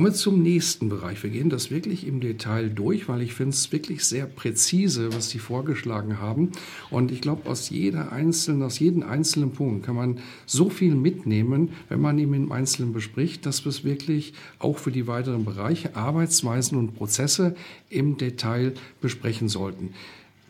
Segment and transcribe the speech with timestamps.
[0.00, 1.22] Kommen wir zum nächsten Bereich.
[1.22, 5.28] Wir gehen das wirklich im Detail durch, weil ich finde es wirklich sehr präzise, was
[5.28, 6.52] Sie vorgeschlagen haben.
[6.88, 11.72] Und ich glaube, aus jeder einzelnen, aus jedem einzelnen Punkt kann man so viel mitnehmen,
[11.90, 15.94] wenn man ihn im Einzelnen bespricht, dass wir es wirklich auch für die weiteren Bereiche,
[15.94, 17.54] Arbeitsweisen und Prozesse
[17.90, 18.72] im Detail
[19.02, 19.92] besprechen sollten.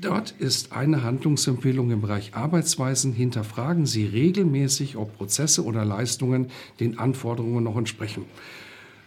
[0.01, 3.15] Dort ist eine Handlungsempfehlung im Bereich Arbeitsweisen.
[3.15, 8.27] Hinterfragen Sie regelmäßig, ob Prozesse oder Leistungen den Anforderungen noch entsprechen.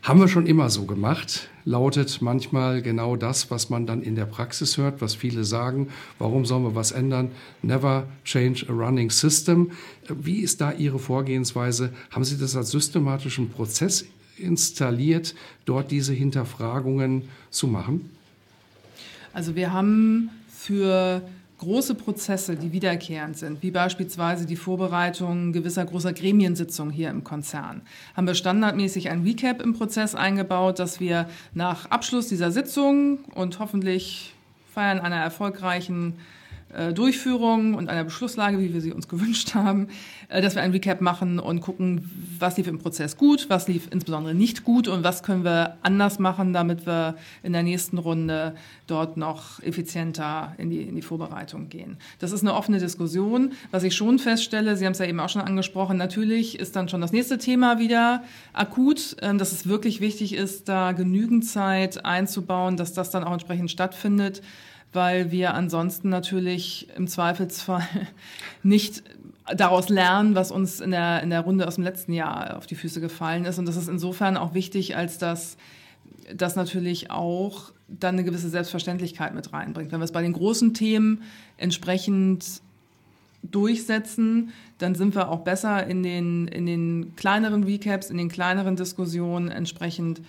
[0.04, 4.26] Haben wir schon immer so gemacht, lautet manchmal genau das, was man dann in der
[4.26, 5.88] Praxis hört, was viele sagen,
[6.20, 7.32] warum sollen wir was ändern?
[7.62, 9.72] Never change a running system.
[10.10, 11.94] Wie ist da Ihre Vorgehensweise?
[12.12, 14.04] Haben Sie das als systematischen Prozess
[14.38, 18.10] installiert, dort diese Hinterfragungen zu machen?
[19.32, 21.22] Also wir haben für
[21.64, 27.82] große Prozesse, die wiederkehrend sind, wie beispielsweise die Vorbereitung gewisser großer Gremiensitzungen hier im Konzern,
[28.16, 33.60] haben wir standardmäßig ein Recap im Prozess eingebaut, dass wir nach Abschluss dieser Sitzung und
[33.60, 34.34] hoffentlich
[34.74, 36.16] Feiern einer erfolgreichen
[36.94, 39.88] Durchführung und einer Beschlusslage, wie wir sie uns gewünscht haben,
[40.30, 43.88] äh, dass wir ein Recap machen und gucken, was lief im Prozess gut, was lief
[43.92, 48.56] insbesondere nicht gut und was können wir anders machen, damit wir in der nächsten Runde
[48.88, 51.98] dort noch effizienter in die, in die Vorbereitung gehen.
[52.20, 53.54] Das ist eine offene Diskussion.
[53.72, 56.90] Was ich schon feststelle, Sie haben es ja eben auch schon angesprochen, natürlich ist dann
[56.90, 62.06] schon das nächste Thema wieder akut, ähm, dass es wirklich wichtig ist, da genügend Zeit
[62.06, 64.42] einzubauen, dass das dann auch entsprechend stattfindet
[64.94, 67.88] weil wir ansonsten natürlich im Zweifelsfall
[68.64, 69.04] nicht
[69.56, 72.76] daraus lernen, was uns in der, in der Runde aus dem letzten Jahr auf die
[72.76, 73.60] Füße gefallen ist.
[73.60, 75.58] Und das ist insofern auch wichtig, als dass
[76.34, 79.92] das natürlich auch dann eine gewisse Selbstverständlichkeit mit reinbringt.
[79.92, 81.24] Wenn wir es bei den großen Themen
[81.58, 82.62] entsprechend
[83.44, 88.76] durchsetzen, dann sind wir auch besser in den, in den kleineren Recaps, in den kleineren
[88.76, 90.22] Diskussionen entsprechend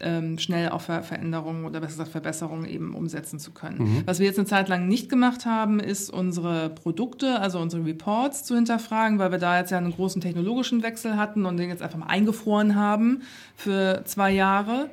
[0.00, 3.78] ähm, schnell auch Ver Veränderungen oder besser gesagt Verbesserungen eben umsetzen zu können.
[3.78, 4.02] Mhm.
[4.06, 8.44] Was wir jetzt eine Zeit lang nicht gemacht haben, ist unsere Produkte, also unsere Reports
[8.44, 11.82] zu hinterfragen, weil wir da jetzt ja einen großen technologischen Wechsel hatten und den jetzt
[11.82, 13.22] einfach mal eingefroren haben
[13.56, 14.90] für zwei Jahre.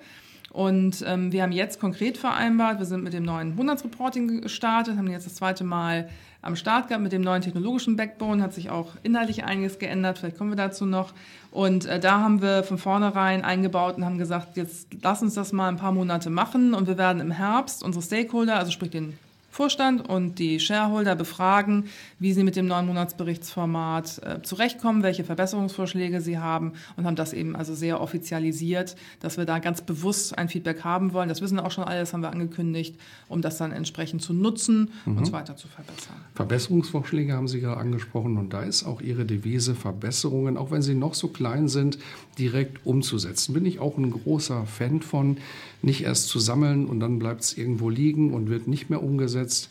[0.52, 5.09] Und ähm, wir haben jetzt konkret vereinbart, wir sind mit dem neuen Monatsreporting gestartet, haben
[5.09, 6.09] jetzt das zweite Mal
[6.44, 10.38] am Start gehabt mit dem neuen technologischen Backbone, hat sich auch inhaltlich einiges geändert, vielleicht
[10.38, 11.14] kommen wir dazu noch.
[11.52, 15.54] Und äh, da haben wir von vornherein eingebaut und haben gesagt, jetzt lass uns das
[15.54, 19.18] mal ein paar Monate machen und wir werden im Herbst unsere Stakeholder, also sprich den
[19.53, 21.86] Vorstand und die Shareholder befragen,
[22.18, 27.34] wie sie mit dem neuen Monatsberichtsformat äh, zurechtkommen, welche Verbesserungsvorschläge sie haben und haben das
[27.34, 31.30] eben also sehr offizialisiert, dass wir da ganz bewusst ein Feedback haben wollen.
[31.30, 34.90] Das wissen auch schon alle, das haben wir angekündigt, um das dann entsprechend zu nutzen
[35.06, 35.19] mhm.
[35.19, 36.16] und weiter zu verbessern.
[36.34, 40.96] Verbesserungsvorschläge haben Sie gerade angesprochen und da ist auch Ihre Devise Verbesserungen, auch wenn sie
[40.96, 42.00] noch so klein sind,
[42.40, 43.53] direkt umzusetzen.
[43.53, 45.38] Bin ich auch ein großer Fan von,
[45.83, 49.69] nicht erst zu sammeln und dann bleibt es irgendwo liegen und wird nicht mehr umgesetzt,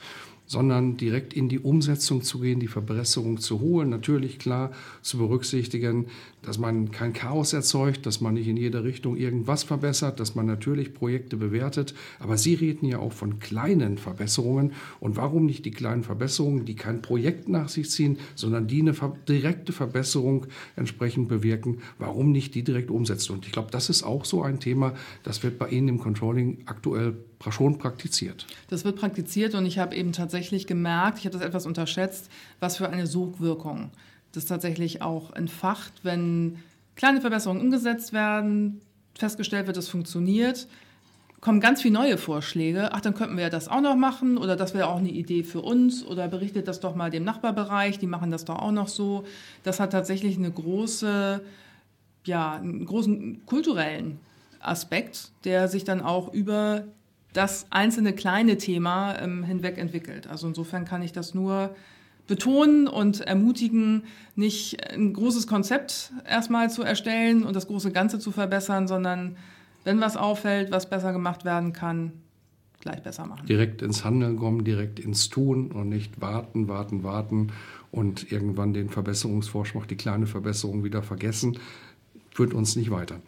[0.52, 3.88] sondern direkt in die Umsetzung zu gehen, die Verbesserung zu holen.
[3.88, 6.08] Natürlich klar zu berücksichtigen,
[6.42, 10.44] dass man kein Chaos erzeugt, dass man nicht in jede Richtung irgendwas verbessert, dass man
[10.44, 11.94] natürlich Projekte bewertet.
[12.18, 14.74] Aber Sie reden ja auch von kleinen Verbesserungen.
[15.00, 18.92] Und warum nicht die kleinen Verbesserungen, die kein Projekt nach sich ziehen, sondern die eine
[19.26, 21.78] direkte Verbesserung entsprechend bewirken?
[21.98, 23.32] Warum nicht die direkt umsetzen?
[23.32, 24.92] Und ich glaube, das ist auch so ein Thema,
[25.22, 27.14] das wird bei Ihnen im Controlling aktuell
[27.50, 28.46] schon praktiziert.
[28.68, 32.30] Das wird praktiziert und ich habe eben tatsächlich gemerkt, ich habe das etwas unterschätzt,
[32.60, 33.90] was für eine Sogwirkung
[34.32, 36.58] das tatsächlich auch entfacht, wenn
[36.94, 38.80] kleine Verbesserungen umgesetzt werden,
[39.14, 40.68] festgestellt wird, es funktioniert,
[41.40, 42.92] kommen ganz viele neue Vorschläge.
[42.92, 45.42] Ach, dann könnten wir ja das auch noch machen oder das wäre auch eine Idee
[45.42, 48.88] für uns oder berichtet das doch mal dem Nachbarbereich, die machen das doch auch noch
[48.88, 49.24] so.
[49.64, 51.42] Das hat tatsächlich eine große,
[52.24, 54.20] ja, einen großen kulturellen
[54.60, 56.84] Aspekt, der sich dann auch über
[57.32, 60.26] das einzelne kleine Thema ähm, hinweg entwickelt.
[60.26, 61.74] Also insofern kann ich das nur
[62.26, 64.04] betonen und ermutigen,
[64.36, 69.36] nicht ein großes Konzept erstmal zu erstellen und das große Ganze zu verbessern, sondern
[69.84, 72.12] wenn was auffällt, was besser gemacht werden kann,
[72.80, 73.46] gleich besser machen.
[73.46, 77.52] Direkt ins Handeln kommen, direkt ins Tun und nicht warten, warten, warten
[77.90, 81.58] und irgendwann den Verbesserungsvorschlag, die kleine Verbesserung wieder vergessen,
[82.30, 83.20] führt uns nicht weiter.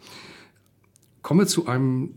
[1.21, 2.11] Komme zu einem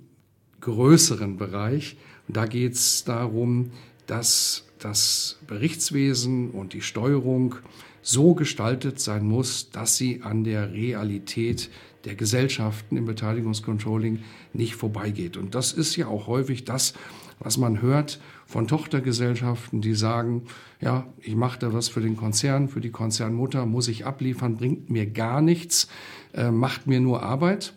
[0.61, 1.97] größeren Bereich.
[2.29, 3.71] Da geht es darum,
[4.07, 7.57] dass das Berichtswesen und die Steuerung
[8.03, 11.71] so gestaltet sein muss, dass sie an der Realität
[12.05, 14.21] der Gesellschaften im Beteiligungscontrolling
[14.53, 15.37] nicht vorbeigeht.
[15.37, 16.95] Und das ist ja auch häufig das,
[17.41, 20.45] was man hört von Tochtergesellschaften, die sagen,
[20.81, 24.91] ja, ich mache da was für den Konzern, für die Konzernmutter, muss ich abliefern, bringt
[24.91, 25.89] mir gar nichts,
[26.33, 27.75] äh, macht mir nur Arbeit,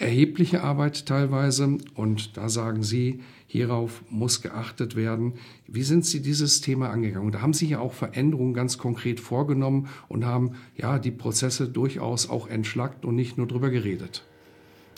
[0.00, 1.78] erhebliche Arbeit teilweise.
[1.94, 5.34] Und da sagen Sie, hierauf muss geachtet werden.
[5.66, 7.32] Wie sind Sie dieses Thema angegangen?
[7.32, 12.30] Da haben Sie ja auch Veränderungen ganz konkret vorgenommen und haben ja die Prozesse durchaus
[12.30, 14.24] auch entschlackt und nicht nur drüber geredet.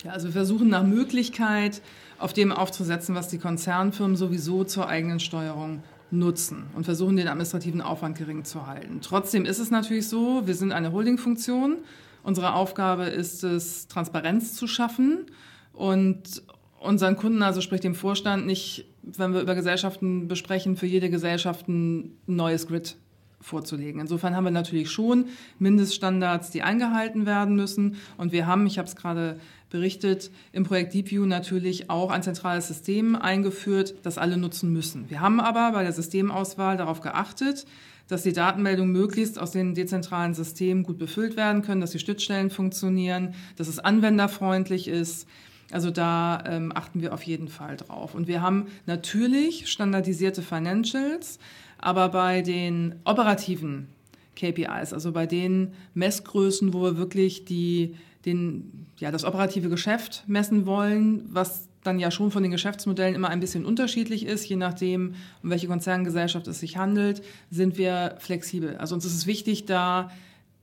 [0.05, 1.81] Ja, also wir versuchen nach Möglichkeit
[2.19, 7.81] auf dem aufzusetzen, was die Konzernfirmen sowieso zur eigenen Steuerung nutzen und versuchen, den administrativen
[7.81, 8.99] Aufwand gering zu halten.
[9.01, 11.79] Trotzdem ist es natürlich so, wir sind eine Holdingfunktion.
[12.23, 15.27] Unsere Aufgabe ist es, Transparenz zu schaffen
[15.73, 16.43] und
[16.79, 21.69] unseren Kunden, also sprich dem Vorstand, nicht, wenn wir über Gesellschaften besprechen, für jede Gesellschaft
[21.69, 22.97] ein neues Grid
[23.41, 24.01] vorzulegen.
[24.01, 25.27] Insofern haben wir natürlich schon
[25.59, 27.97] Mindeststandards, die eingehalten werden müssen.
[28.17, 29.39] Und wir haben, ich habe es gerade
[29.71, 35.11] berichtet, im Projekt DeepView natürlich auch ein zentrales System eingeführt, das alle nutzen müssen.
[35.11, 37.67] Wir haben aber bei der Systemauswahl darauf geachtet,
[38.12, 42.50] dass die Datenmeldungen möglichst aus den dezentralen Systemen gut befüllt werden können, dass die Schnittstellen
[42.50, 45.26] funktionieren, dass es anwenderfreundlich ist.
[45.70, 48.14] Also da ähm, achten wir auf jeden Fall drauf.
[48.14, 51.38] Und wir haben natürlich standardisierte Financials,
[51.79, 53.88] aber bei den operativen
[54.37, 60.67] KPIs, also bei den Messgrößen, wo wir wirklich die, den, ja, das operative Geschäft messen
[60.67, 65.14] wollen, was dann ja schon von den Geschäftsmodellen immer ein bisschen unterschiedlich ist, je nachdem,
[65.43, 68.76] um welche Konzerngesellschaft es sich handelt, sind wir flexibel.
[68.76, 70.11] Also uns ist es wichtig, da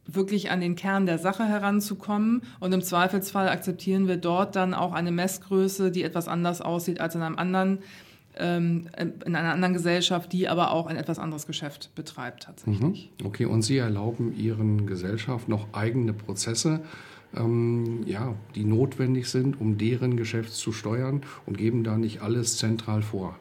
[0.06, 2.42] wirklich an den Kern der Sache heranzukommen.
[2.60, 7.16] Und im Zweifelsfall akzeptieren wir dort dann auch eine Messgröße, die etwas anders aussieht als
[7.16, 7.80] in einem anderen
[8.38, 13.12] ähm, in einer anderen Gesellschaft, die aber auch ein etwas anderes Geschäft betreibt tatsächlich.
[13.20, 13.26] Mhm.
[13.26, 16.82] Okay, und Sie erlauben Ihren Gesellschaften noch eigene Prozesse,
[17.36, 22.58] ähm, ja, die notwendig sind, um deren Geschäft zu steuern und geben da nicht alles
[22.58, 23.38] zentral vor.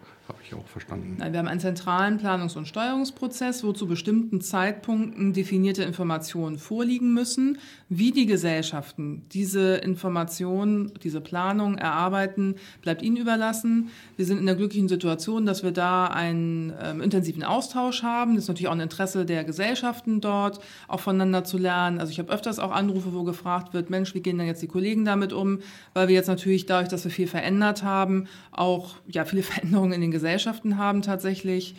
[0.48, 1.16] Ich auch verstanden.
[1.18, 7.12] Nein, wir haben einen zentralen Planungs- und Steuerungsprozess, wo zu bestimmten Zeitpunkten definierte Informationen vorliegen
[7.12, 7.58] müssen.
[7.90, 13.90] Wie die Gesellschaften diese Informationen, diese Planung erarbeiten, bleibt ihnen überlassen.
[14.16, 18.34] Wir sind in der glücklichen Situation, dass wir da einen ähm, intensiven Austausch haben.
[18.34, 22.00] Das ist natürlich auch ein Interesse der Gesellschaften dort, auch voneinander zu lernen.
[22.00, 24.66] Also ich habe öfters auch Anrufe, wo gefragt wird, Mensch, wie gehen denn jetzt die
[24.66, 25.58] Kollegen damit um?
[25.92, 30.00] Weil wir jetzt natürlich dadurch, dass wir viel verändert haben, auch ja, viele Veränderungen in
[30.00, 31.74] den Gesellschaften haben tatsächlich.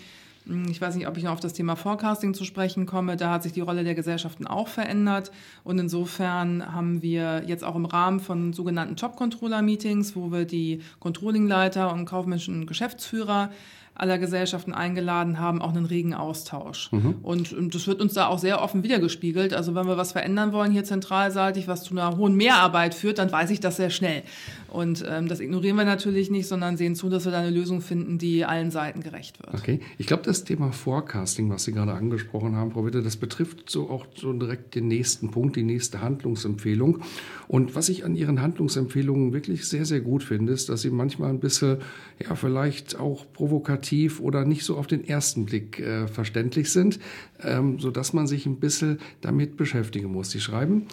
[0.46, 3.18] Hm, ich weiß nicht, ob ich noch auf das Thema Forecasting zu sprechen komme.
[3.18, 5.32] Da hat sich die Rolle der Gesellschaften auch verändert.
[5.64, 11.94] Und insofern haben wir jetzt auch im Rahmen von sogenannten Top-Controller-Meetings, wo wir die Controllingleiter
[11.94, 13.52] und kaufmännischen Geschäftsführer
[14.00, 16.90] aller Gesellschaften eingeladen haben, auch einen regen Austausch.
[16.92, 17.16] Mhm.
[17.22, 19.54] Und, und, das wird uns da auch sehr offen wiedergespiegelt.
[19.54, 23.32] Also wenn wir was verändern wollen hier zentralseitig, was zu einer hohen Mehrarbeit führt, dann
[23.32, 24.24] weiß ich das sehr schnell.
[24.70, 27.82] Und ähm, das ignorieren wir natürlich nicht, sondern sehen zu, dass wir da eine Lösung
[27.82, 29.54] finden, die allen Seiten gerecht wird.
[29.54, 29.82] Okay.
[29.98, 33.90] Ich glaube, das Thema Forecasting, was Sie gerade angesprochen haben, Frau Witte, das betrifft so
[33.90, 37.02] auch so direkt den nächsten Punkt, die nächste Handlungsempfehlung.
[37.48, 41.32] Und was ich an Ihren Handlungsempfehlungen wirklich sehr, sehr gut finde, ist, dass Sie manchmal
[41.32, 41.80] ein bisschen,
[42.24, 43.89] ja, vielleicht auch provokativ
[44.20, 47.00] oder nicht so auf den ersten Blick äh, verständlich sind,
[47.42, 50.32] ähm, sodass man sich ein bisschen damit beschäftigen muss.
[50.32, 50.88] Sie schreiben,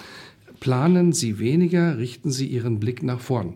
[0.61, 3.55] planen Sie weniger, richten Sie Ihren Blick nach vorn.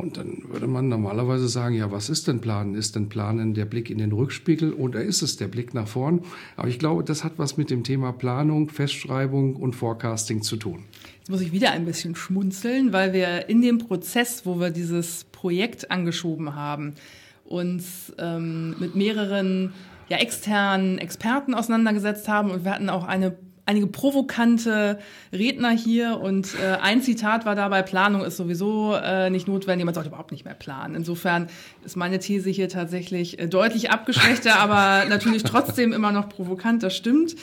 [0.00, 2.74] Und dann würde man normalerweise sagen, ja, was ist denn Planen?
[2.74, 6.22] Ist denn Planen der Blick in den Rückspiegel oder ist es der Blick nach vorn?
[6.56, 10.84] Aber ich glaube, das hat was mit dem Thema Planung, Festschreibung und Forecasting zu tun.
[11.18, 15.24] Jetzt muss ich wieder ein bisschen schmunzeln, weil wir in dem Prozess, wo wir dieses
[15.24, 16.94] Projekt angeschoben haben,
[17.50, 19.72] uns ähm, mit mehreren
[20.08, 23.36] ja, externen Experten auseinandergesetzt haben und wir hatten auch eine
[23.70, 24.98] einige provokante
[25.32, 29.94] Redner hier und äh, ein Zitat war dabei, Planung ist sowieso äh, nicht notwendig, man
[29.94, 30.96] sollte überhaupt nicht mehr planen.
[30.96, 31.46] Insofern
[31.84, 36.96] ist meine These hier tatsächlich äh, deutlich abgeschwächter, aber natürlich trotzdem immer noch provokant, das
[36.96, 37.36] stimmt.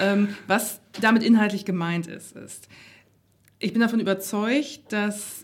[0.00, 2.68] Ähm, was damit inhaltlich gemeint ist, ist,
[3.58, 5.43] ich bin davon überzeugt, dass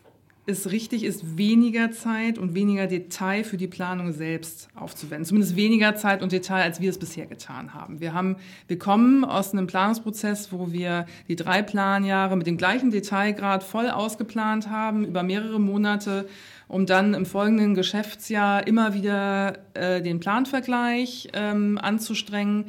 [0.51, 5.25] es richtig ist, weniger Zeit und weniger Detail für die Planung selbst aufzuwenden.
[5.25, 8.01] Zumindest weniger Zeit und Detail, als wir es bisher getan haben.
[8.01, 8.37] Wir, haben,
[8.69, 13.89] wir kommen aus einem Planungsprozess, wo wir die drei Planjahre mit dem gleichen Detailgrad voll
[13.89, 16.29] ausgeplant haben, über mehrere Monate,
[16.69, 22.67] um dann im folgenden Geschäftsjahr immer wieder äh, den Planvergleich ähm, anzustrengen.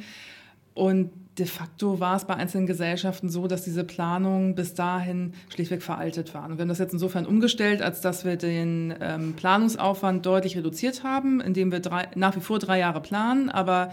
[0.74, 5.82] Und de facto war es bei einzelnen Gesellschaften so, dass diese Planungen bis dahin schlichtweg
[5.82, 6.52] veraltet waren.
[6.52, 11.04] Und wir haben das jetzt insofern umgestellt, als dass wir den ähm, Planungsaufwand deutlich reduziert
[11.04, 13.92] haben, indem wir drei, nach wie vor drei Jahre planen, aber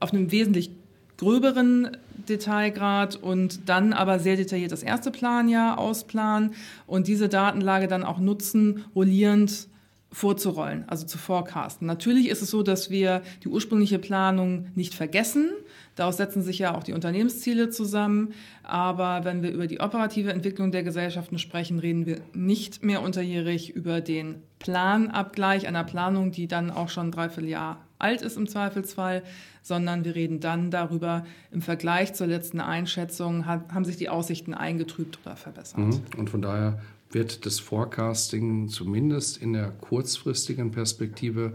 [0.00, 0.70] auf einem wesentlich
[1.16, 1.96] gröberen
[2.28, 6.54] Detailgrad und dann aber sehr detailliert das erste Planjahr ausplanen
[6.86, 9.68] und diese Datenlage dann auch nutzen, rollierend
[10.12, 11.86] vorzurollen, also zu forecasten.
[11.86, 15.50] Natürlich ist es so, dass wir die ursprüngliche Planung nicht vergessen.
[15.96, 18.34] Daraus setzen sich ja auch die Unternehmensziele zusammen.
[18.62, 23.70] Aber wenn wir über die operative Entwicklung der Gesellschaften sprechen, reden wir nicht mehr unterjährig
[23.74, 29.22] über den Planabgleich einer Planung, die dann auch schon ein Dreivierteljahr alt ist im Zweifelsfall,
[29.62, 34.52] sondern wir reden dann darüber, im Vergleich zur letzten Einschätzung hat, haben sich die Aussichten
[34.52, 35.78] eingetrübt oder verbessert.
[35.78, 36.02] Mhm.
[36.18, 36.78] Und von daher
[37.10, 41.54] wird das Forecasting zumindest in der kurzfristigen Perspektive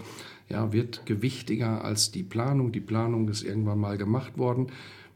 [0.51, 2.71] ja, wird gewichtiger als die Planung.
[2.71, 4.67] Die Planung ist irgendwann mal gemacht worden.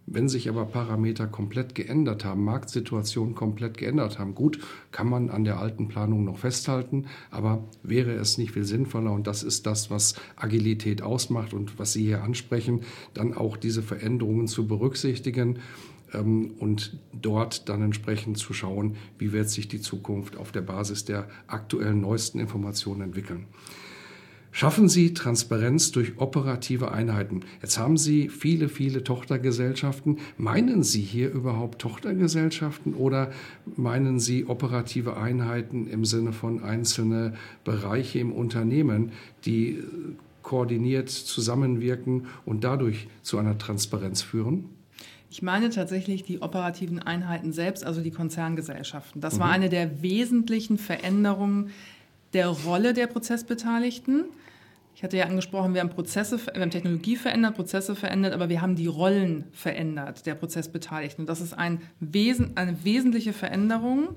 [0.08, 4.60] Wenn sich aber Parameter komplett geändert haben, Marktsituationen komplett geändert haben, gut,
[4.92, 9.26] kann man an der alten Planung noch festhalten, aber wäre es nicht viel sinnvoller, und
[9.26, 12.82] das ist das, was Agilität ausmacht und was Sie hier ansprechen,
[13.16, 15.58] dann auch diese Veränderungen zu berücksichtigen
[16.14, 21.06] ähm, und dort dann entsprechend zu schauen, wie wird sich die Zukunft auf der Basis
[21.06, 23.48] der aktuellen neuesten Informationen entwickeln.
[24.56, 27.42] Schaffen Sie Transparenz durch operative Einheiten.
[27.62, 30.20] Jetzt haben Sie viele, viele Tochtergesellschaften.
[30.38, 33.34] Meinen Sie hier überhaupt Tochtergesellschaften oder
[33.76, 37.34] meinen Sie operative Einheiten im Sinne von einzelne
[37.66, 39.12] Bereiche im Unternehmen,
[39.44, 39.84] die
[40.42, 44.70] koordiniert zusammenwirken und dadurch zu einer Transparenz führen?
[45.30, 49.20] Ich meine tatsächlich die operativen Einheiten selbst, also die Konzerngesellschaften.
[49.20, 49.40] Das mhm.
[49.40, 51.72] war eine der wesentlichen Veränderungen
[52.32, 54.24] der Rolle der Prozessbeteiligten.
[54.96, 58.62] Ich hatte ja angesprochen, wir haben Prozesse, wir haben Technologie verändert, Prozesse verändert, aber wir
[58.62, 61.24] haben die Rollen verändert der Prozessbeteiligten.
[61.24, 64.16] Und das ist ein Wesen, eine wesentliche Veränderung,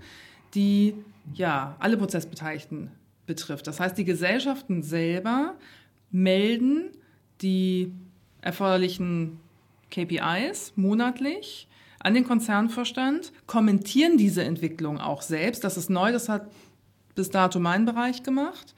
[0.54, 0.94] die
[1.34, 2.92] ja alle Prozessbeteiligten
[3.26, 3.66] betrifft.
[3.66, 5.56] Das heißt, die Gesellschaften selber
[6.12, 6.90] melden
[7.42, 7.92] die
[8.40, 9.40] erforderlichen
[9.90, 11.66] KPIs monatlich
[11.98, 15.64] an den Konzernvorstand, kommentieren diese Entwicklung auch selbst.
[15.64, 16.48] Das ist neu, das hat
[17.16, 18.76] bis dato mein Bereich gemacht.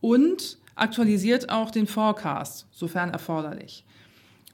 [0.00, 3.84] Und aktualisiert auch den Forecast, sofern erforderlich.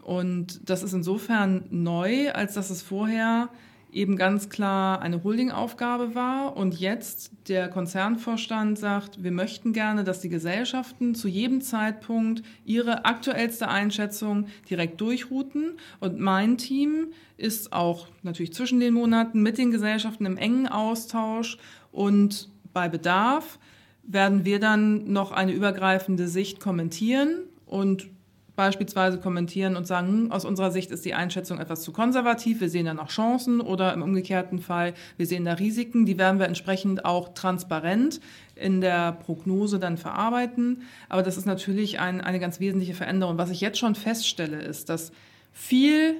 [0.02, 3.48] Und das ist insofern neu, als dass es vorher
[3.94, 10.20] eben ganz klar eine Holdingaufgabe war und jetzt der Konzernvorstand sagt, wir möchten gerne, dass
[10.20, 18.08] die Gesellschaften zu jedem Zeitpunkt ihre aktuellste Einschätzung direkt durchrouten und mein Team ist auch
[18.22, 21.56] natürlich zwischen den Monaten mit den Gesellschaften im engen Austausch
[21.92, 23.58] und bei Bedarf
[24.06, 28.08] werden wir dann noch eine übergreifende Sicht kommentieren und
[28.56, 32.68] beispielsweise kommentieren und sagen, hm, aus unserer Sicht ist die Einschätzung etwas zu konservativ, wir
[32.68, 36.46] sehen da noch Chancen oder im umgekehrten Fall, wir sehen da Risiken, die werden wir
[36.46, 38.20] entsprechend auch transparent
[38.54, 40.82] in der Prognose dann verarbeiten.
[41.08, 43.38] Aber das ist natürlich ein, eine ganz wesentliche Veränderung.
[43.38, 45.10] Was ich jetzt schon feststelle, ist, dass
[45.52, 46.16] viel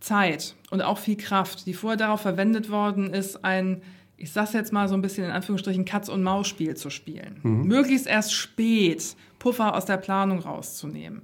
[0.00, 3.82] Zeit und auch viel Kraft, die vorher darauf verwendet worden ist, ein
[4.20, 7.40] ich sag's jetzt mal so ein bisschen in Anführungsstrichen, Katz-und-Maus-Spiel zu spielen.
[7.42, 7.62] Mhm.
[7.66, 11.22] Möglichst erst spät Puffer aus der Planung rauszunehmen.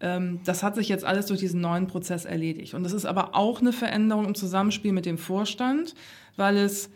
[0.00, 2.74] Ähm, das hat sich jetzt alles durch diesen neuen Prozess erledigt.
[2.74, 5.94] Und das ist aber auch eine Veränderung im Zusammenspiel mit dem Vorstand,
[6.36, 6.90] weil es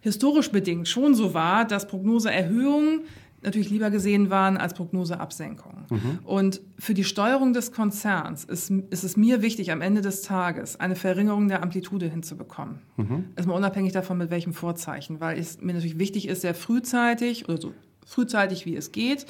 [0.00, 3.02] historisch bedingt schon so war, dass Prognoseerhöhungen
[3.42, 5.84] natürlich lieber gesehen waren als Prognoseabsenkungen.
[5.90, 6.18] Mhm.
[6.24, 10.78] Und für die Steuerung des Konzerns ist, ist, es mir wichtig, am Ende des Tages
[10.78, 12.80] eine Verringerung der Amplitude hinzubekommen.
[12.96, 13.24] Mhm.
[13.36, 17.60] Erstmal unabhängig davon, mit welchem Vorzeichen, weil es mir natürlich wichtig ist, sehr frühzeitig oder
[17.60, 17.72] so
[18.06, 19.26] frühzeitig wie es geht,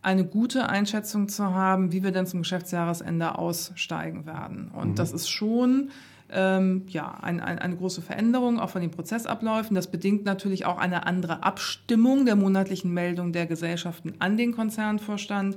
[0.00, 4.70] eine gute Einschätzung zu haben, wie wir denn zum Geschäftsjahresende aussteigen werden.
[4.74, 4.94] Und mhm.
[4.96, 5.90] das ist schon
[6.32, 9.74] ähm, ja, ein, ein, eine große Veränderung auch von den Prozessabläufen.
[9.74, 15.56] Das bedingt natürlich auch eine andere Abstimmung der monatlichen Meldung der Gesellschaften an den Konzernvorstand.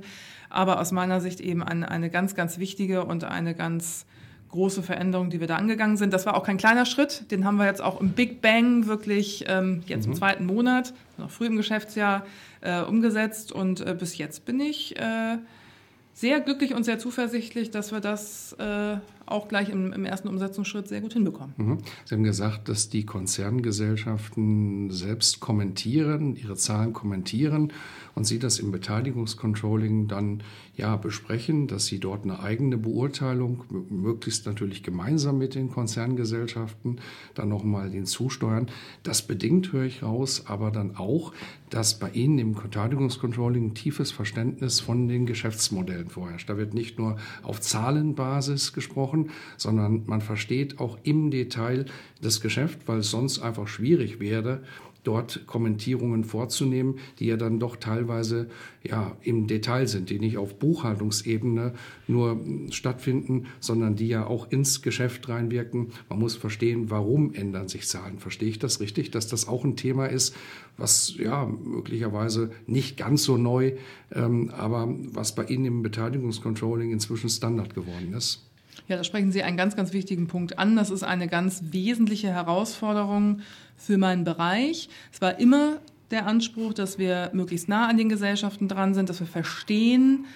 [0.50, 4.06] Aber aus meiner Sicht eben eine, eine ganz, ganz wichtige und eine ganz
[4.50, 6.12] große Veränderung, die wir da angegangen sind.
[6.12, 7.30] Das war auch kein kleiner Schritt.
[7.30, 10.12] Den haben wir jetzt auch im Big Bang wirklich ähm, jetzt mhm.
[10.12, 12.24] im zweiten Monat, noch früh im Geschäftsjahr,
[12.60, 13.50] äh, umgesetzt.
[13.50, 15.38] Und äh, bis jetzt bin ich äh,
[16.14, 20.88] sehr glücklich und sehr zuversichtlich, dass wir das äh, auch gleich im, im ersten Umsetzungsschritt
[20.88, 21.54] sehr gut hinbekommen.
[21.56, 21.78] Mhm.
[22.04, 27.72] Sie haben gesagt, dass die Konzerngesellschaften selbst kommentieren, ihre Zahlen kommentieren
[28.14, 30.42] und Sie das im Beteiligungscontrolling dann
[30.74, 37.00] ja besprechen, dass Sie dort eine eigene Beurteilung, möglichst natürlich gemeinsam mit den Konzerngesellschaften,
[37.34, 38.68] dann nochmal hinzusteuern.
[39.02, 41.32] Das bedingt, höre ich raus, aber dann auch,
[41.70, 46.48] dass bei Ihnen im Beteiligungscontrolling ein tiefes Verständnis von den Geschäftsmodellen vorherrscht.
[46.48, 49.15] Da wird nicht nur auf Zahlenbasis gesprochen,
[49.56, 51.86] sondern man versteht auch im Detail
[52.22, 54.62] das Geschäft, weil es sonst einfach schwierig wäre,
[55.06, 58.48] dort Kommentierungen vorzunehmen, die ja dann doch teilweise
[58.82, 61.74] ja im Detail sind, die nicht auf Buchhaltungsebene
[62.08, 65.92] nur stattfinden, sondern die ja auch ins Geschäft reinwirken.
[66.08, 68.18] Man muss verstehen, warum ändern sich Zahlen.
[68.18, 70.34] Verstehe ich das richtig, dass das auch ein Thema ist,
[70.76, 73.74] was ja möglicherweise nicht ganz so neu,
[74.12, 78.42] ähm, aber was bei Ihnen im Beteiligungscontrolling inzwischen Standard geworden ist?
[78.88, 80.76] Ja, da sprechen Sie einen ganz, ganz wichtigen Punkt an.
[80.76, 83.40] Das ist eine ganz wesentliche Herausforderung
[83.76, 84.88] für meinen Bereich.
[85.12, 85.80] Es war immer
[86.12, 90.26] der Anspruch, dass wir möglichst nah an den Gesellschaften dran sind, dass wir verstehen,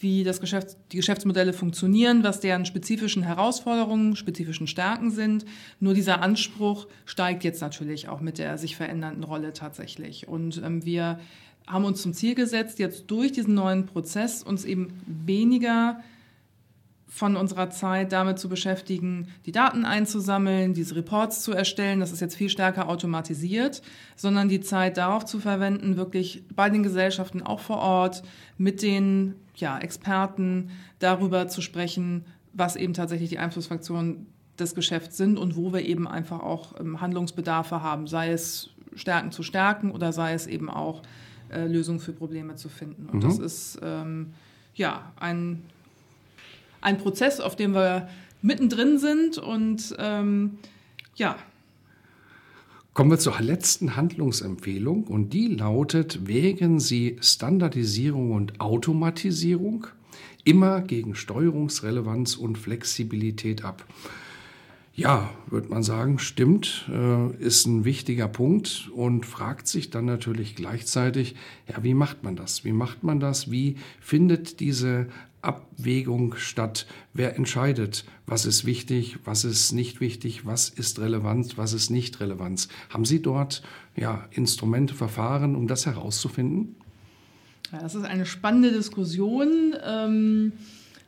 [0.00, 5.44] wie das Geschäft, die Geschäftsmodelle funktionieren, was deren spezifischen Herausforderungen, spezifischen Stärken sind.
[5.80, 10.28] Nur dieser Anspruch steigt jetzt natürlich auch mit der sich verändernden Rolle tatsächlich.
[10.28, 11.18] Und ähm, wir
[11.66, 16.00] haben uns zum Ziel gesetzt, jetzt durch diesen neuen Prozess uns eben weniger
[17.08, 22.20] von unserer Zeit damit zu beschäftigen, die Daten einzusammeln, diese Reports zu erstellen, das ist
[22.20, 23.82] jetzt viel stärker automatisiert,
[24.14, 28.22] sondern die Zeit darauf zu verwenden, wirklich bei den Gesellschaften auch vor Ort
[28.58, 34.26] mit den ja, Experten darüber zu sprechen, was eben tatsächlich die Einflussfaktoren
[34.58, 39.32] des Geschäfts sind und wo wir eben einfach auch ähm, Handlungsbedarfe haben, sei es Stärken
[39.32, 41.02] zu stärken oder sei es eben auch
[41.50, 43.06] äh, Lösungen für Probleme zu finden.
[43.06, 43.28] Und mhm.
[43.28, 44.32] das ist ähm,
[44.74, 45.62] ja ein
[46.80, 48.08] ein Prozess, auf dem wir
[48.42, 50.58] mittendrin sind und ähm,
[51.16, 51.36] ja.
[52.94, 59.86] Kommen wir zur letzten Handlungsempfehlung und die lautet, wägen Sie Standardisierung und Automatisierung
[60.44, 63.84] immer gegen Steuerungsrelevanz und Flexibilität ab.
[64.98, 70.56] Ja, würde man sagen, stimmt, äh, ist ein wichtiger Punkt und fragt sich dann natürlich
[70.56, 71.36] gleichzeitig,
[71.68, 72.64] ja, wie macht man das?
[72.64, 73.48] Wie macht man das?
[73.48, 75.06] Wie findet diese
[75.40, 76.88] Abwägung statt?
[77.14, 82.18] Wer entscheidet, was ist wichtig, was ist nicht wichtig, was ist relevant, was ist nicht
[82.18, 82.66] relevant?
[82.90, 83.62] Haben Sie dort
[83.94, 86.74] ja, Instrumente, Verfahren, um das herauszufinden?
[87.70, 89.76] Ja, das ist eine spannende Diskussion.
[89.80, 90.54] Ähm,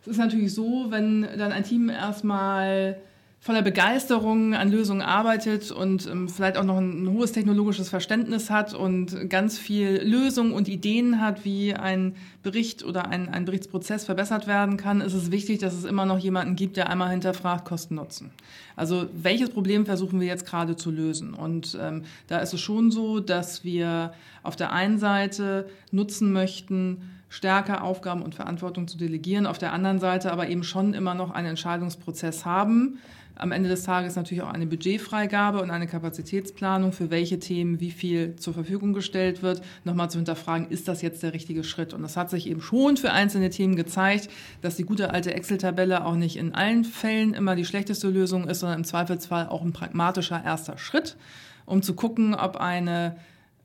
[0.03, 3.01] es ist natürlich so, wenn dann ein Team erstmal
[3.43, 8.51] voller Begeisterung an Lösungen arbeitet und ähm, vielleicht auch noch ein, ein, hohes technologisches Verständnis
[8.51, 14.05] hat und ganz viel Lösungen und Ideen hat, wie ein Bericht oder ein, ein Berichtsprozess
[14.05, 17.65] verbessert werden kann, ist es wichtig, dass es immer noch jemanden gibt, der einmal hinterfragt
[17.65, 18.31] Kosten-Nutzen.
[18.77, 21.33] Also welches Problem versuchen wir jetzt gerade zu lösen?
[21.33, 27.11] Und ähm, da ist es schon so, dass wir auf der einen Seite nutzen möchten,
[27.31, 31.31] stärker Aufgaben und Verantwortung zu delegieren, auf der anderen Seite aber eben schon immer noch
[31.31, 32.99] einen Entscheidungsprozess haben,
[33.41, 37.91] am Ende des Tages natürlich auch eine Budgetfreigabe und eine Kapazitätsplanung, für welche Themen wie
[37.91, 41.95] viel zur Verfügung gestellt wird, nochmal zu hinterfragen, ist das jetzt der richtige Schritt?
[41.95, 44.29] Und das hat sich eben schon für einzelne Themen gezeigt,
[44.61, 48.61] dass die gute alte Excel-Tabelle auch nicht in allen Fällen immer die schlechteste Lösung ist,
[48.61, 51.17] sondern im Zweifelsfall auch ein pragmatischer erster Schritt,
[51.65, 53.17] um zu gucken, ob eine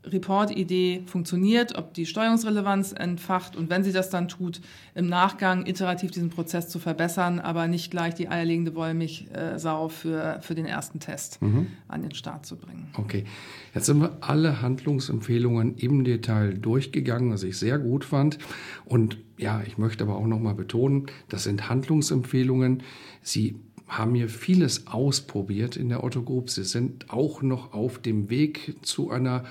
[0.08, 4.62] Report-Idee funktioniert, ob die Steuerungsrelevanz entfacht und wenn sie das dann tut,
[4.94, 10.56] im Nachgang iterativ diesen Prozess zu verbessern, aber nicht gleich die eierlegende Wollmilchsau für, für
[10.56, 11.68] den ersten Test mhm.
[11.88, 12.88] an den Start zu bringen.
[12.94, 13.26] Okay,
[13.74, 18.38] jetzt sind wir alle Handlungsempfehlungen im Detail durchgegangen, was ich sehr gut fand.
[18.86, 22.84] Und ja, ich möchte aber auch nochmal betonen, das sind Handlungsempfehlungen.
[23.22, 23.56] Sie
[23.88, 26.50] haben hier vieles ausprobiert in der Otto Group.
[26.50, 29.44] Sie sind auch noch auf dem Weg zu einer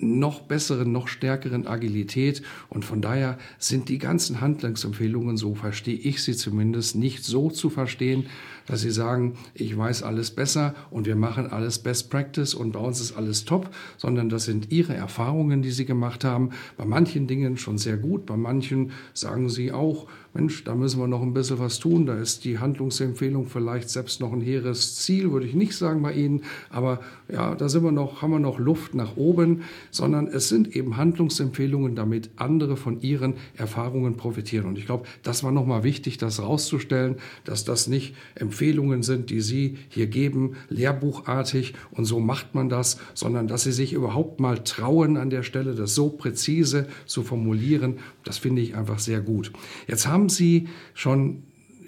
[0.00, 2.42] noch besseren, noch stärkeren Agilität.
[2.68, 7.70] Und von daher sind die ganzen Handlungsempfehlungen, so verstehe ich sie zumindest, nicht so zu
[7.70, 8.26] verstehen,
[8.66, 12.80] dass sie sagen, ich weiß alles besser und wir machen alles Best Practice und bei
[12.80, 16.50] uns ist alles top, sondern das sind ihre Erfahrungen, die sie gemacht haben.
[16.76, 21.06] Bei manchen Dingen schon sehr gut, bei manchen sagen sie auch, Mensch, da müssen wir
[21.06, 22.06] noch ein bisschen was tun.
[22.06, 26.12] Da ist die Handlungsempfehlung vielleicht selbst noch ein hehres Ziel, würde ich nicht sagen bei
[26.12, 26.42] Ihnen.
[26.70, 27.00] Aber
[27.32, 30.96] ja, da sind wir noch, haben wir noch Luft nach oben, sondern es sind eben
[30.96, 34.66] Handlungsempfehlungen, damit andere von ihren Erfahrungen profitieren.
[34.66, 38.53] Und ich glaube, das war nochmal wichtig, das rauszustellen, dass das nicht Empfehlungen
[39.02, 43.92] sind, die Sie hier geben, lehrbuchartig und so macht man das, sondern dass Sie sich
[43.92, 47.98] überhaupt mal trauen, an der Stelle das so präzise zu formulieren.
[48.24, 49.52] Das finde ich einfach sehr gut.
[49.86, 51.42] Jetzt haben Sie schon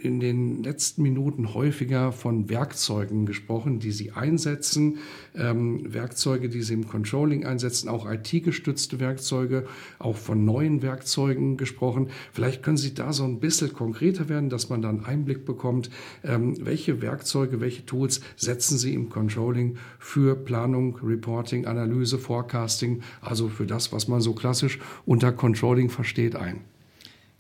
[0.06, 4.98] in den letzten Minuten häufiger von Werkzeugen gesprochen, die Sie einsetzen,
[5.34, 9.66] ähm, Werkzeuge, die Sie im Controlling einsetzen, auch IT-gestützte Werkzeuge,
[9.98, 12.08] auch von neuen Werkzeugen gesprochen.
[12.32, 15.90] Vielleicht können Sie da so ein bisschen konkreter werden, dass man da einen Einblick bekommt,
[16.22, 23.48] ähm, welche Werkzeuge, welche Tools setzen Sie im Controlling für Planung, Reporting, Analyse, Forecasting, also
[23.48, 26.60] für das, was man so klassisch unter Controlling versteht, ein.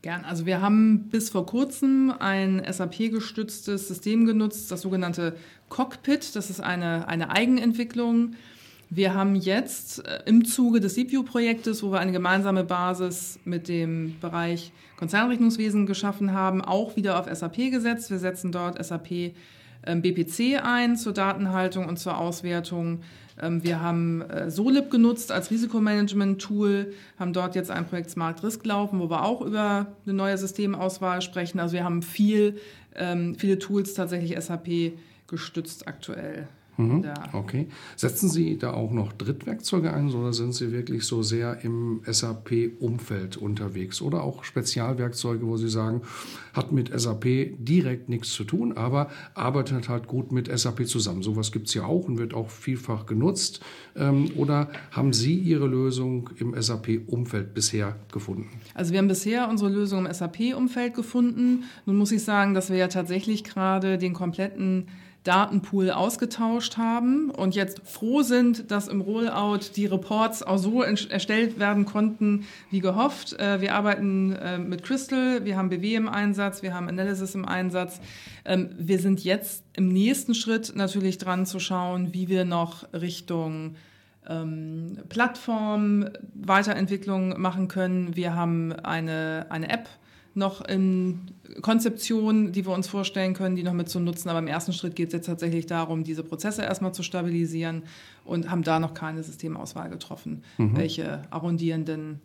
[0.02, 0.24] Gern.
[0.24, 5.36] Also wir haben bis vor kurzem ein SAP-gestütztes System genutzt, das sogenannte
[5.68, 6.36] Cockpit.
[6.36, 8.34] Das ist eine, eine Eigenentwicklung.
[8.88, 14.14] Wir haben jetzt äh, im Zuge des CPU-Projektes, wo wir eine gemeinsame Basis mit dem
[14.20, 18.10] Bereich Konzernrechnungswesen geschaffen haben, auch wieder auf SAP gesetzt.
[18.10, 19.34] Wir setzen dort SAP
[20.02, 23.00] BPC ein zur Datenhaltung und zur Auswertung
[23.40, 28.64] ähm, wir haben äh, Solib genutzt als Risikomanagement-Tool, haben dort jetzt ein Projekt Smart Risk
[28.64, 31.60] laufen, wo wir auch über eine neue Systemauswahl sprechen.
[31.60, 32.58] Also wir haben viel,
[32.94, 34.92] ähm, viele Tools tatsächlich SAP
[35.26, 36.48] gestützt aktuell.
[36.78, 37.68] Mhm, okay.
[37.96, 43.36] Setzen Sie da auch noch Drittwerkzeuge ein oder sind Sie wirklich so sehr im SAP-Umfeld
[43.36, 44.02] unterwegs?
[44.02, 46.02] Oder auch Spezialwerkzeuge, wo Sie sagen,
[46.52, 51.22] hat mit SAP direkt nichts zu tun, aber arbeitet halt gut mit SAP zusammen.
[51.22, 53.60] Sowas gibt es ja auch und wird auch vielfach genutzt.
[53.94, 58.48] Ähm, oder haben Sie Ihre Lösung im SAP-Umfeld bisher gefunden?
[58.74, 61.64] Also wir haben bisher unsere Lösung im SAP-Umfeld gefunden.
[61.86, 64.88] Nun muss ich sagen, dass wir ja tatsächlich gerade den kompletten
[65.26, 71.58] Datenpool ausgetauscht haben und jetzt froh sind, dass im Rollout die Reports auch so erstellt
[71.58, 73.32] werden konnten wie gehofft.
[73.38, 77.44] Äh, wir arbeiten äh, mit Crystal, wir haben BW im Einsatz, wir haben Analysis im
[77.44, 78.00] Einsatz.
[78.44, 83.74] Ähm, wir sind jetzt im nächsten Schritt natürlich dran zu schauen, wie wir noch Richtung
[84.28, 88.14] ähm, Plattform Weiterentwicklung machen können.
[88.14, 89.88] Wir haben eine, eine App
[90.36, 91.20] noch in
[91.62, 94.28] Konzeption, die wir uns vorstellen können, die noch mit zu nutzen.
[94.28, 97.82] Aber im ersten Schritt geht es jetzt tatsächlich darum, diese Prozesse erstmal zu stabilisieren
[98.24, 100.76] und haben da noch keine Systemauswahl getroffen, mhm.
[100.76, 102.20] welche arrondierenden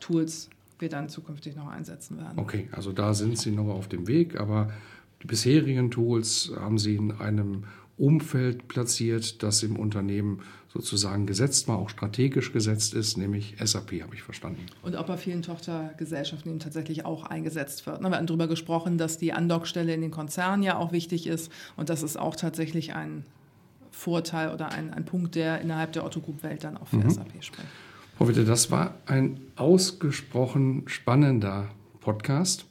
[0.00, 2.38] Tools wir dann zukünftig noch einsetzen werden.
[2.38, 4.70] Okay, also da sind Sie noch auf dem Weg, aber
[5.22, 7.64] die bisherigen Tools haben Sie in einem
[8.00, 10.40] Umfeld platziert, das im Unternehmen
[10.72, 14.64] sozusagen gesetzt war, auch strategisch gesetzt ist, nämlich SAP, habe ich verstanden.
[14.82, 18.00] Und auch bei vielen Tochtergesellschaften eben tatsächlich auch eingesetzt wird.
[18.00, 21.88] Wir haben darüber gesprochen, dass die Andockstelle in den Konzernen ja auch wichtig ist und
[21.88, 23.24] das ist auch tatsächlich ein
[23.90, 27.10] Vorteil oder ein, ein Punkt, der innerhalb der Otto Group Welt dann auch für mhm.
[27.10, 27.68] SAP spricht.
[28.16, 31.68] Frau Witte, das war ein ausgesprochen spannender
[32.00, 32.64] Podcast.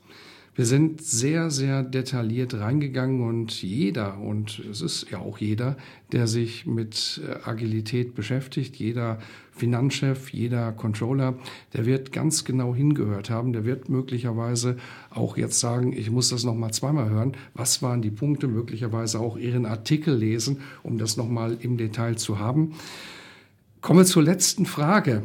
[0.60, 5.78] Wir sind sehr, sehr detailliert reingegangen und jeder, und es ist ja auch jeder,
[6.12, 9.20] der sich mit äh, Agilität beschäftigt, jeder
[9.54, 11.36] Finanzchef, jeder Controller,
[11.74, 14.76] der wird ganz genau hingehört haben, der wird möglicherweise
[15.12, 19.38] auch jetzt sagen, ich muss das nochmal zweimal hören, was waren die Punkte, möglicherweise auch
[19.38, 22.74] Ihren Artikel lesen, um das nochmal im Detail zu haben.
[23.80, 25.24] Kommen wir zur letzten Frage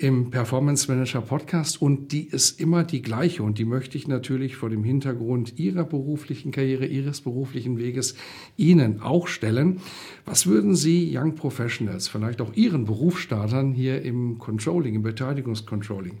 [0.00, 4.56] im Performance Manager Podcast und die ist immer die gleiche und die möchte ich natürlich
[4.56, 8.14] vor dem Hintergrund Ihrer beruflichen Karriere, Ihres beruflichen Weges
[8.56, 9.80] Ihnen auch stellen.
[10.24, 16.14] Was würden Sie Young Professionals, vielleicht auch Ihren Berufsstartern hier im Controlling, im Beteiligungscontrolling,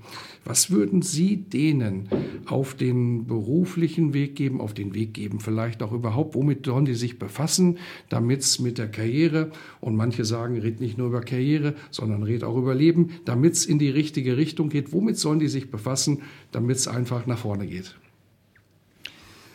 [0.44, 2.10] was würden Sie denen
[2.44, 6.94] auf den beruflichen Weg geben, auf den Weg geben, vielleicht auch überhaupt, womit sollen die
[6.94, 7.78] sich befassen,
[8.10, 12.44] damit es mit der Karriere, und manche sagen, red nicht nur über Karriere, sondern red
[12.44, 14.92] auch über Leben, damit es in die richtige Richtung geht.
[14.92, 17.94] Womit sollen die sich befassen, damit es einfach nach vorne geht?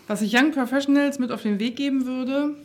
[0.07, 2.55] Was ich Young Professionals mit auf den Weg geben würde,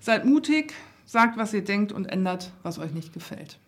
[0.00, 0.74] seid mutig,
[1.06, 3.58] sagt, was ihr denkt und ändert, was euch nicht gefällt.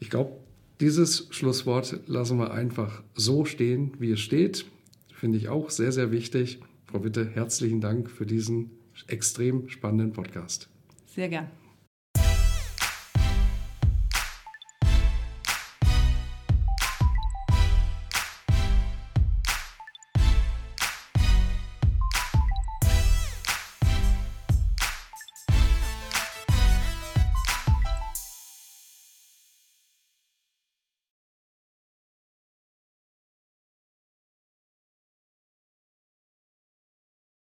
[0.00, 0.32] Ich glaube,
[0.80, 4.66] dieses Schlusswort lassen wir einfach so stehen, wie es steht.
[5.14, 6.60] Finde ich auch sehr, sehr wichtig.
[6.86, 8.70] Frau Witte, herzlichen Dank für diesen
[9.06, 10.68] extrem spannenden Podcast.
[11.06, 11.48] Sehr gern.